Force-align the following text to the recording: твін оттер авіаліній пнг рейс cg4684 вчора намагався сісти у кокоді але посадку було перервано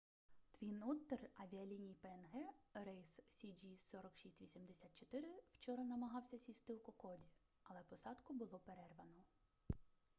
твін 0.57 0.77
оттер 0.91 1.23
авіаліній 1.41 1.95
пнг 2.05 2.37
рейс 2.87 3.11
cg4684 3.35 5.29
вчора 5.51 5.83
намагався 5.83 6.39
сісти 6.39 6.73
у 6.73 6.77
кокоді 6.79 7.29
але 7.63 7.81
посадку 7.89 8.33
було 8.33 8.59
перервано 8.65 9.23